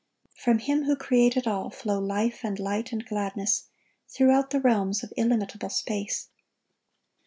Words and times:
From 0.35 0.57
Him 0.57 0.85
who 0.85 0.95
created 0.95 1.45
all, 1.45 1.69
flow 1.69 1.99
life 1.99 2.39
and 2.43 2.57
light 2.57 2.91
and 2.91 3.05
gladness, 3.05 3.67
throughout 4.09 4.49
the 4.49 4.59
realms 4.59 5.03
of 5.03 5.13
illimitable 5.15 5.69
space. 5.69 6.29